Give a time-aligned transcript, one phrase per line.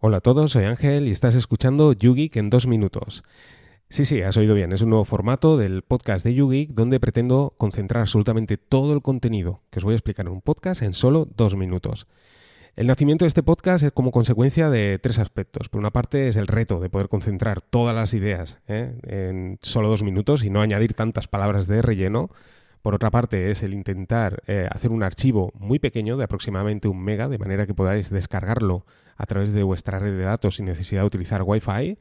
[0.00, 3.24] Hola a todos, soy Ángel y estás escuchando YouGeek en dos minutos.
[3.88, 7.56] Sí, sí, has oído bien, es un nuevo formato del podcast de YouGeek donde pretendo
[7.58, 11.26] concentrar absolutamente todo el contenido que os voy a explicar en un podcast en solo
[11.36, 12.06] dos minutos.
[12.76, 15.68] El nacimiento de este podcast es como consecuencia de tres aspectos.
[15.68, 18.94] Por una parte es el reto de poder concentrar todas las ideas ¿eh?
[19.02, 22.30] en solo dos minutos y no añadir tantas palabras de relleno.
[22.82, 27.02] Por otra parte es el intentar eh, hacer un archivo muy pequeño de aproximadamente un
[27.02, 28.86] mega, de manera que podáis descargarlo
[29.16, 31.98] a través de vuestra red de datos sin necesidad de utilizar Wi-Fi.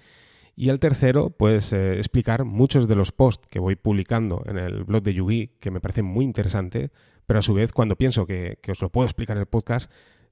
[0.55, 4.83] Y el tercero, pues eh, explicar muchos de los posts que voy publicando en el
[4.83, 6.89] blog de Yugi, que me parecen muy interesantes,
[7.25, 9.91] pero a su vez cuando pienso que, que os lo puedo explicar en el podcast,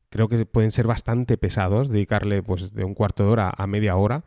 [0.10, 3.96] creo que pueden ser bastante pesados, dedicarle pues de un cuarto de hora a media
[3.98, 4.24] hora.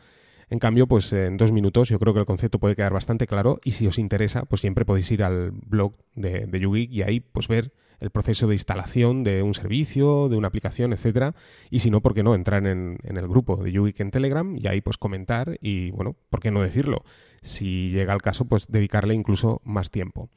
[0.50, 3.60] En cambio, pues en dos minutos yo creo que el concepto puede quedar bastante claro
[3.64, 7.48] y si os interesa, pues siempre podéis ir al blog de, de y ahí pues
[7.48, 11.34] ver el proceso de instalación de un servicio, de una aplicación, etcétera.
[11.70, 12.34] Y si no, ¿por qué no?
[12.34, 16.16] Entrar en, en el grupo de YouGeek en Telegram y ahí pues comentar y, bueno,
[16.30, 17.04] ¿por qué no decirlo?
[17.42, 20.28] Si llega el caso, pues dedicarle incluso más tiempo.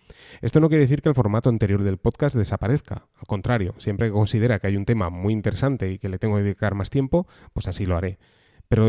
[0.41, 3.07] Esto no quiere decir que el formato anterior del podcast desaparezca.
[3.15, 6.37] Al contrario, siempre que considera que hay un tema muy interesante y que le tengo
[6.37, 8.19] que dedicar más tiempo, pues así lo haré.
[8.67, 8.87] Pero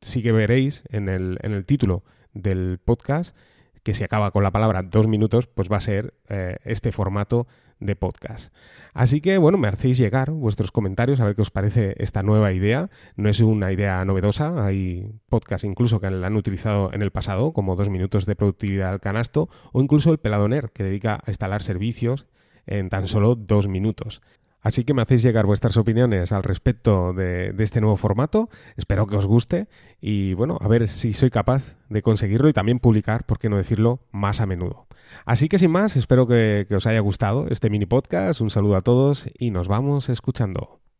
[0.00, 3.36] sí que veréis en el, en el título del podcast
[3.82, 7.46] que si acaba con la palabra dos minutos, pues va a ser eh, este formato
[7.78, 8.54] de podcast.
[8.92, 12.52] Así que, bueno, me hacéis llegar vuestros comentarios a ver qué os parece esta nueva
[12.52, 12.90] idea.
[13.16, 17.52] No es una idea novedosa, hay podcasts incluso que la han utilizado en el pasado,
[17.52, 21.62] como dos minutos de productividad al canasto, o incluso el Peladoner, que dedica a instalar
[21.62, 22.26] servicios
[22.66, 24.20] en tan solo dos minutos.
[24.62, 28.50] Así que me hacéis llegar vuestras opiniones al respecto de, este nuevo formato.
[28.76, 29.68] Espero que os guste
[30.00, 33.56] y bueno, a ver si soy capaz de conseguirlo y también publicar, por qué no
[33.56, 34.86] decirlo, más a menudo.
[35.24, 38.40] Así que sin más, espero que, que os haya gustado este mini podcast.
[38.40, 40.79] Un saludo a todos y nos vamos escuchando.